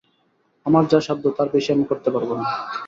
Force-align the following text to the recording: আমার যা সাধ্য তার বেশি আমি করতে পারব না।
আমার 0.65 0.83
যা 0.91 0.99
সাধ্য 1.01 1.23
তার 1.37 1.47
বেশি 1.53 1.69
আমি 1.71 1.85
করতে 1.91 2.09
পারব 2.13 2.29
না। 2.37 2.45